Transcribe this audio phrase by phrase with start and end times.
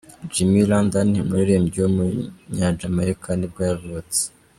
[0.31, 4.21] Jimmy London, umuririmbyi w’umunyajamayika nibwo yavutse.